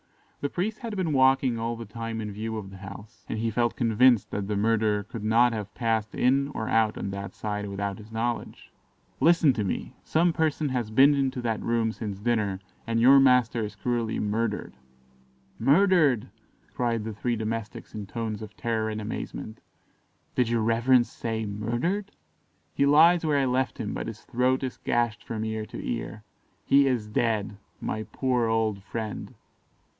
[0.39, 3.51] The priest had been walking all the time in view of the house, and he
[3.51, 7.67] felt convinced that the murderer could not have passed in or out on that side
[7.69, 8.71] without his knowledge.
[9.19, 13.63] "Listen to me; some person has been into that room since dinner, and your master
[13.63, 14.73] is cruelly murdered."
[15.59, 16.27] "Murdered!"
[16.73, 19.59] cried the three domestics in tones of terror and amazement;
[20.33, 22.09] "did your reverence say 'murdered'?"
[22.73, 26.23] "He lies where I left him, but his throat is gashed from ear to ear
[26.65, 27.57] he is dead.
[27.79, 29.35] My poor old friend!"